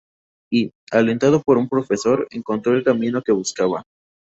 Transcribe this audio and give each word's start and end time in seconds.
Y, 0.51 0.71
alentado 0.91 1.43
por 1.43 1.59
un 1.59 1.69
profesor, 1.69 2.27
encontró 2.31 2.73
el 2.73 2.83
camino 2.83 3.21
que 3.21 3.33
buscaba. 3.33 3.83